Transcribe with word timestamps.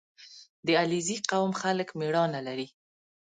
•د 0.65 0.67
علیزي 0.81 1.17
قوم 1.31 1.51
خلک 1.61 1.87
مېړانه 1.99 2.39
لري. 2.47 2.67